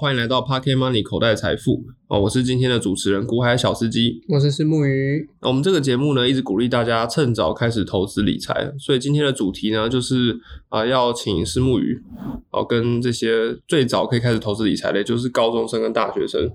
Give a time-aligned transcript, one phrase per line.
[0.00, 4.22] 欢迎来到 Pocket Money 口袋财富哦，我是今天的主持人古海小司机。
[4.30, 5.28] 我是石木鱼。
[5.42, 10.40] 那我们这个节目呢，一直鼓励大家趁早开始投资理财，所以今天的主题呢，就是
[10.70, 12.02] 啊、要请石木鱼
[12.50, 16.50] 哦，跟这些最早可以开始投资理财的，就是高中生跟大学生，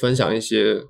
[0.00, 0.80] 分享一些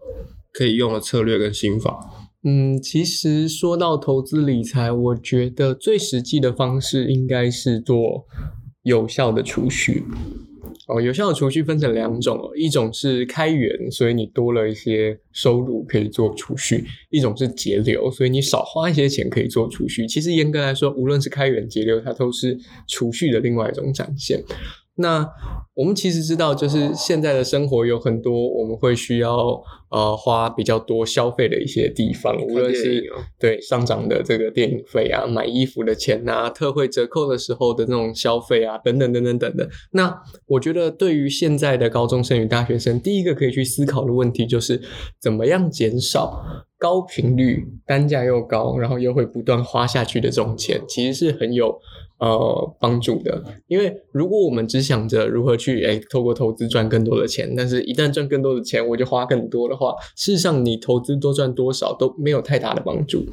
[0.52, 1.98] 可以用的策略跟心法。
[2.44, 8.24] 嗯，其实说到投资理财，我觉得最实际的方式应该是做
[8.84, 10.04] 有效的储蓄。
[10.88, 20.06] 哦，有效的储蓄分成两种哦，一种是开源，所以你多了一些收入可以做储蓄；一种是节流，所以你少花一些钱可以做储蓄。
[20.06, 24.42] 其实严格来说，无论是开源、节流，它都是储蓄的另外一种展现。
[24.98, 25.26] 那
[25.74, 33.04] 我们其实知道，就是现在的生活有很多我们会需要呃花比较多消费的一些地方，无论是
[33.38, 39.68] 对上涨的这个电影费啊、买衣服的钱啊、特惠折扣的时候的那种消费啊，等等等等等等。
[39.92, 44.82] 那我觉得对于现在的高中生与大学生，第一个可以去思考的问题就是
[45.20, 46.42] 怎么样减少
[46.78, 51.80] 高频率、单价又高，然后又会不断花下去的这种钱，其实是很有
[52.20, 53.42] 呃帮助的。
[53.66, 63.26] 因为如果我们只想着如何去诶透过投资赚更多的钱，但是一旦赚更多的钱，我就花更多的话，事实上你投资多赚多少都没有太大的帮助。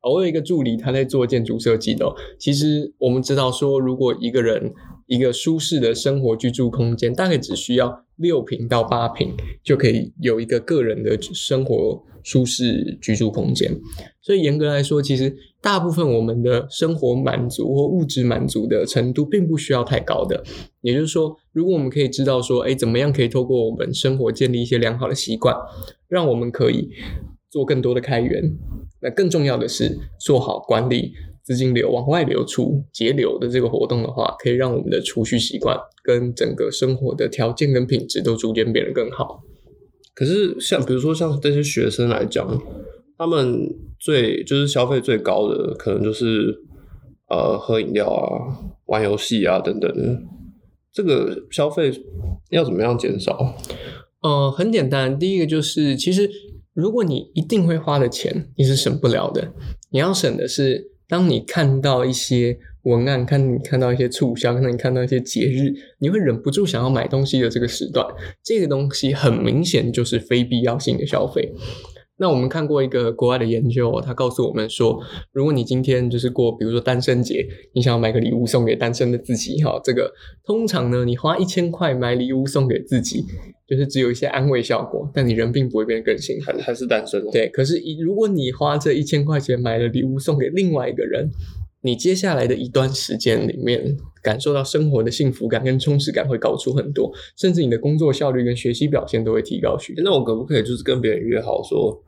[0.00, 2.06] 我有一个助理，他在做建筑设计的、
[2.38, 4.72] 其实我们知道说，如果一个人
[5.06, 13.74] 一个舒适的生活居住空间，大概只需要六平到八平，就可以有一个个人的生活舒适居住空间。
[14.20, 20.44] 所以严格来说，其实大部分我们的生活满足或物质满足的程度，并不需要太高的。
[20.82, 25.56] 也就是说，如果我们可以知道说，哎，怎么样可以透过我们生活建立一些良好的习惯，
[26.08, 26.90] 让我们可以
[27.48, 28.56] 做更多的开源。
[29.00, 31.12] 那更重要的是，做好管理
[31.48, 39.40] 资金流往外流出、节流的这个活动的话，可以让我们的储蓄习惯跟整个生活的条件跟品质都逐渐变得更好。
[40.14, 42.46] 可是像比如说像这些学生来讲，
[43.16, 46.54] 他们最就是消费最高的，可能就是
[47.30, 48.52] 呃喝饮料啊、
[48.88, 50.20] 玩游戏啊等等的。
[50.92, 51.90] 这个消费
[52.50, 53.54] 要怎么样减少？
[54.20, 56.28] 呃，很简单，第一个就是，其实
[56.74, 59.54] 如果你一定会花的钱，你是省不了的。
[59.90, 68.06] 你要省的是，当你看到一些文案，看你看到一些促销，看你看到一些节日，你会忍不住想要买东西的这个时段，
[68.44, 71.52] 这个东西很明显就是非必要性的消费。
[72.20, 75.00] 那我们看过一个国外的研究哦，他告诉我们说，
[75.32, 80.12] 如果你今天就是过，比如说单身节，你想要买个礼物送给单身的自己，哈，这个
[80.44, 83.24] 通常呢，你花一千块买礼物送给自己，
[83.68, 86.58] 就是只有一些安慰效果，但你人并不会变得更幸福还。
[86.58, 91.30] 还是单身？，对，可是以如果你花这一千块钱买了礼物送给另外一个人，
[91.82, 100.02] 你接下来的一段时间里面，感受到生活的幸福感跟充实感会高出很多，甚至你的工作效率跟学习表现都会提高许多。
[100.04, 102.02] 那我可不可以就是跟别人约好说，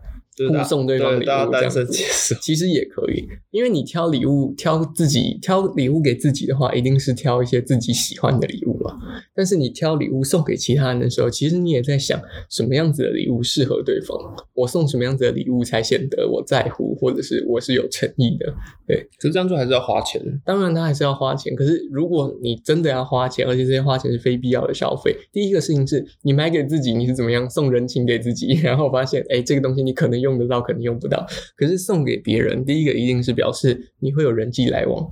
[0.49, 1.87] 互送对方礼物大家单这样子
[2.41, 8.97] 其实也可以，因为你挑礼物，挑自己挑礼物给自己的话，一定是挑一些自己喜欢的礼物嘛。
[9.35, 14.17] 但是你挑礼物送给其他人的时候，其实你也在想什么样子的礼物适合对方，
[14.55, 18.55] 我送什么样子的礼物才显得我在乎，或者是我是有诚意的。
[18.87, 20.21] 对可是这样做还是要花钱。
[20.45, 21.55] 当然，他还是要花钱。
[21.55, 31.27] 可是，如果你真的要花钱，而且这些花钱是非必要的消费，第一个事情是你买给自己，你是怎么样送人情给自己，然后发现，哎，这个东西你可能用用得到，肯定用不到。
[31.57, 35.11] 可是送给别人，第一个一定是表示你会有人际来往。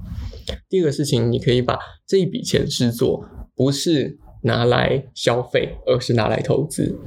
[0.68, 3.24] 第二个事情，你可以把这一笔钱视作
[3.54, 6.98] 不是拿来消费，而是拿来投资。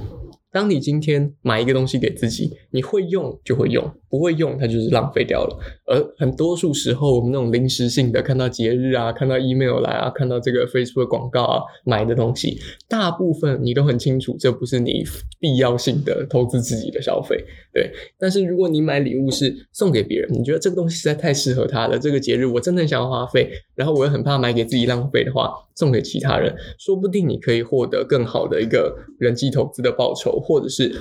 [0.51, 5.59] 当你今天买一个东西给自己，你会用就会用，不会用它就是浪费掉了。
[5.85, 15.03] 而很多数时候，我们那种临时性的，看到节日啊，看到 email 来啊，看到这个 Facebook 广告啊，买的东西，大部分你都很清楚，这不是你
[15.39, 17.43] 必要性的投资自己的消费。
[17.73, 30.93] 对，但是如果你买礼物是送给别人，你觉得这个东西实在太适合他了，这个节日我真的想要花费，然后我又很怕买给自己浪费的话，送给其他人，说不定你可以获得更好的一个人际投资的报酬，或者是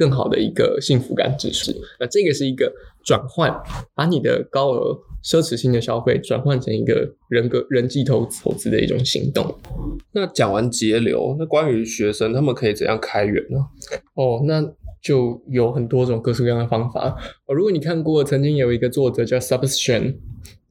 [0.00, 1.70] 更好的一个幸福感指数。
[1.98, 2.72] 那这个是一个
[3.04, 3.54] 转换，
[3.94, 9.54] 把你的高额奢侈性的消费转换成一个人格人际投资投资的一种行动。
[10.12, 13.58] 那讲完节流，那关于学生他们可以怎样开源呢？
[14.14, 14.62] 哦，那
[15.02, 17.14] 就有很多种各式各样的方法。
[17.44, 20.16] 哦，如果你看过，曾经有一个作者叫 Substion，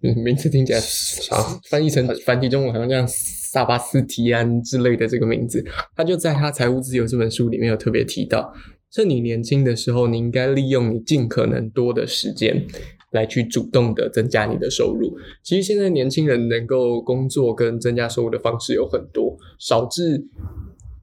[0.02, 1.36] 嗯，名字听起来啥
[1.70, 5.64] 翻译成繁体中文好像像萨巴斯提安之类的这个名字，
[5.96, 8.54] 他就在他《财务自由》这本书里面有特别提到，
[8.92, 12.66] 趁你年轻的时候，你应该利用你尽可能多的时间。
[13.12, 15.18] 来去主动的增加你的收入。
[15.42, 20.24] 其实现在年轻人能够工作跟增加收入的方式有很多，少至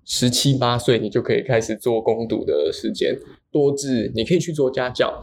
[0.05, 3.19] 十七八岁你就可以开始做攻读的时间，
[3.51, 5.21] 多至你可以去做家教。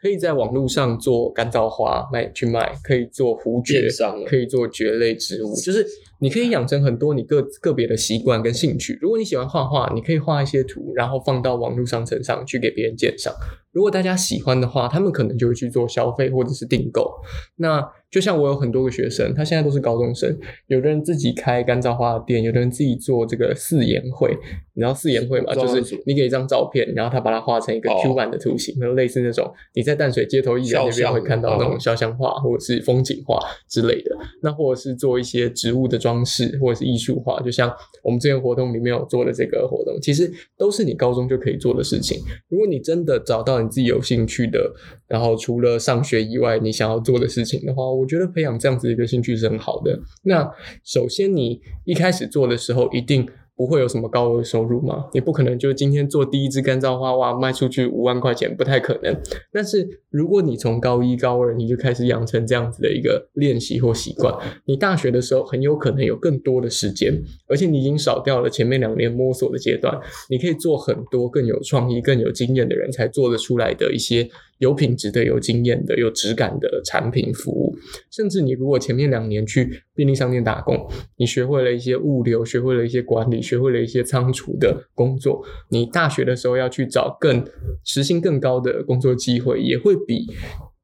[0.00, 3.86] 可以在网络上做干燥花卖去卖，可以做胡蕨
[4.26, 5.86] 可以做蕨类植物，就是
[6.22, 8.96] 你可以养成很多你个个别的习惯跟兴趣。
[9.02, 13.34] 如果你喜欢画画，你可以画一些图，然后放到网络商城上去给别人鉴赏。
[13.72, 17.10] 如果大家喜欢的话，他们可能就会去做消费或者是订购。
[17.56, 24.36] 那就像我有很多个学生，他现在都是高中生，有的人自己开干燥花的店，有的人自己做这个四言会，
[24.74, 25.54] 你知道四言会吗？
[25.54, 34.14] 就是你给一张照片，然后他把它画成一个哦 Q 版的图形，就类似那种你在淡水街头艺人那边会看到那种嗯肖像画或者是风景画之类的。
[34.42, 37.72] 那或者是做一些植物的装方式，或者是艺术化，就像
[38.02, 42.20] 我们这个活动里面有做的这个活动，其实都是你高中就可以做的事情。
[42.48, 44.70] 如果你真的找到你自己有兴趣的，
[45.08, 49.98] 然后除了上学以外你想要做的事情的话，我觉得培养这样子一个兴趣是很好的。
[50.24, 50.46] 那
[50.84, 59.16] 首先你一开始做的时候，一定不会有什么高额收入吗，你不可能就今天做第一支干燥花哇卖出去五万块钱，不太可能。
[59.52, 64.34] 但是如果你从高一、高二你就开始养成这样子的一个练习或习惯，
[64.64, 67.12] 你大学的时候很有可能有更多的时间，
[67.46, 69.96] 而且你已经少掉了前面两年摸索的阶段，
[70.28, 74.28] 你可以做很多更有创意、更有经验的人才做得出来的一些
[74.62, 77.76] 有品质的、有经验的、有质感的产品服务。
[78.12, 87.44] 甚至你如果前面两年去便利商店打工，你学会了一些物流，学会了一些管理，学会了一些仓储的工作，你大学的时候要去找更
[87.84, 90.26] 时薪更高的工作机会，也会比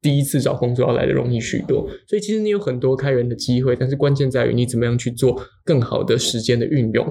[0.01, 1.87] 第一次找工作要来的容易许多。
[2.05, 7.07] 所以其实你有很多开源的机会，但是关键在于你怎么样去做更好的时间的运用。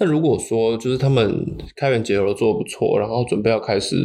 [0.00, 3.96] 那如果说就是他们开源节流做的不错，然后准备要开始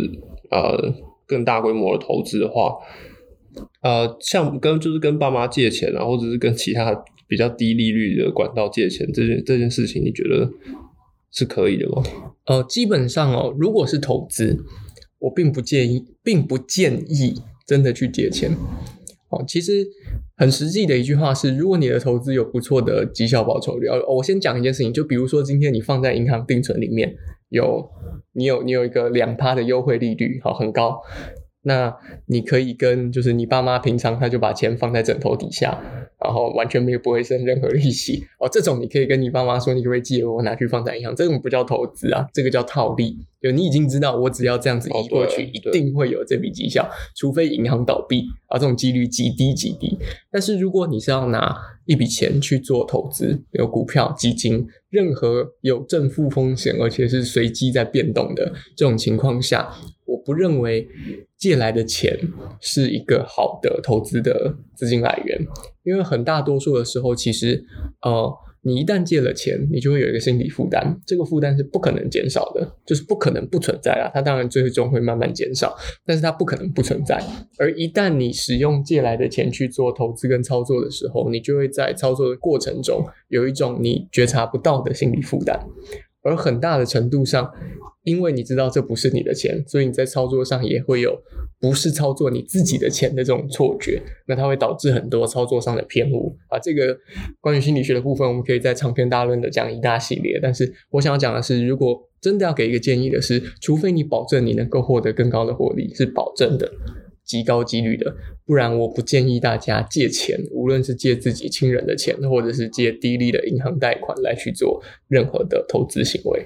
[0.52, 0.94] 呃
[1.26, 2.76] 更大规模的投资的话，
[3.82, 10.50] 呃，像跟就是跟爸妈借钱啊，或者是跟其他比较低利率的管道借钱，这件这件事情，你觉得
[11.32, 12.04] 是可以的吗？
[12.46, 14.64] 呃，基本上哦，如果是投资，
[15.20, 18.52] 我并不建议，并不建议真的去借钱。
[19.30, 19.88] 哦，其实
[20.38, 27.16] 很实际的一句话是，如果你的投资有不错的绩效报酬率，哦，我先讲一件事情，就比如说今天你放在银行定存里面，
[27.50, 27.90] 有
[28.34, 31.02] 你有你有一个两趴的优惠利率，好，很高。
[31.66, 31.94] 那
[32.28, 35.82] 你可以跟就是你爸妈平常他就把钱放在枕头底下，
[36.24, 38.48] 然后完全没有不会生任何利息哦。
[38.52, 41.16] 这种你可以跟你爸妈说，你可不可以借我拿去放在银行？
[41.16, 43.18] 这种不叫投资啊，这个叫套利。
[43.42, 50.00] 就你已经知道，我只要这样子移过去，一定会有这笔绩效，除非银行倒闭啊，这种几率极低极低。
[50.32, 59.72] 但是如果你是要拿一笔钱去做投资，有股票、基金，任何有正负风险，而且是随机在变动的这种情况下，
[60.06, 60.88] 我不认为
[61.46, 62.18] 借来的钱
[62.60, 65.40] 是一个好的投资的资金来源，
[65.84, 67.64] 因为很大多数的时候，其实
[68.02, 68.34] 呃，
[68.64, 74.10] 你一旦借了钱，你就会有一个心理负担，这个负担是不可能减少的，就是不可能不存在啊。
[74.12, 77.24] 它当然最终会慢慢减少，但是它不可能不存在。
[77.60, 85.60] 而一旦你使用借来的钱去做投资跟操作的时候，你就会在操作的过程中有一种你觉察不到的心理负担，
[86.26, 87.52] 而很大的程度上，
[88.04, 91.22] 因为你知道这不是你的钱，所以你在操作上也会有
[91.62, 96.58] 不是操作你自己的钱的这种错觉，那它会导致很多操作上的偏误啊。
[96.58, 96.98] 这个
[97.40, 100.40] 关于心理学的部分，我们可以在长篇大论的讲一大系列。
[100.42, 106.72] 但是我想要讲的是，如果真的要给一个建议的是，除非你保证你能够获得更高的获利，是保证的。
[107.26, 108.16] 极高几率的，
[108.46, 116.46] 不然我不建议大家借钱，无论是借自己亲人的钱，或者是借低利的银行贷款来去做任何的投资行为。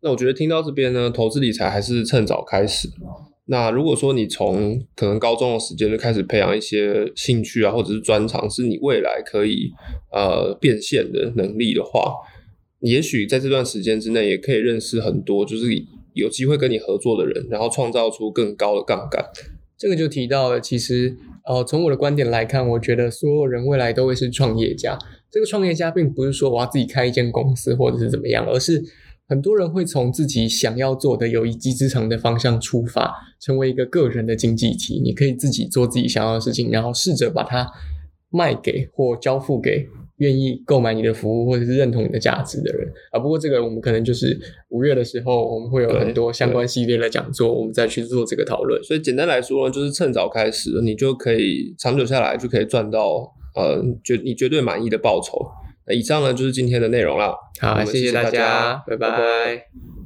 [0.00, 2.88] 那我觉得听到这边呢，投资理财还是趁早开始。
[3.46, 9.70] 那如果说你从可能高中的时间就开始培养一些兴趣啊，或者是专长，是你未来可以
[10.12, 12.14] 呃变现的能力的话，
[12.80, 15.66] 也许在这段时间之内，也可以认识很多就是
[16.18, 19.24] 有机会跟你合作的人，然后创造出更高的杠杆。
[19.76, 24.98] 这个就提到了，其实呃，从我的观点来看，我觉得所有人未来都会是创业家。
[25.30, 28.82] 这个创业家并不是说我要自己开一间公司或者是怎么样，而是
[29.28, 35.00] 很多人会从自己想要做的有一技之长的方向出发，成为一个个人的经济体。
[35.00, 37.70] 你可以自己做自己想要的事情，然后试着把它
[38.30, 39.86] 卖给或交付给
[40.18, 43.18] 愿意购买你的服务或者是认同你的价值的人啊。
[43.18, 48.82] 不过这个我们可能就是五月的时候，我们会有很多相关系列的讲座，我们再去做这个讨论。
[48.84, 55.38] 所以简单来说呢，就是趁早开始，你就可以长久下来就可以赚到呃绝你绝对满意的报酬。
[55.86, 57.34] 那以上呢就是今天的内容了。
[57.60, 59.97] 好，们谢谢大家家，拜拜拜拜